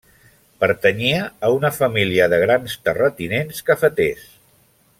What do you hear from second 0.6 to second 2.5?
Pertanyia a una família de